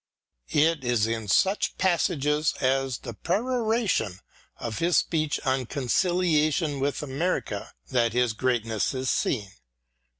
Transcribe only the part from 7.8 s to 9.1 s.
that his greatness